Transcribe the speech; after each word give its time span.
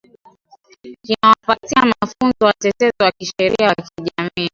kinawapatia 1.05 1.85
mafunzo 1.85 2.45
watetezi 2.45 2.93
wa 2.99 3.11
kisheria 3.11 3.67
wa 3.67 3.75
kijamii 3.75 4.49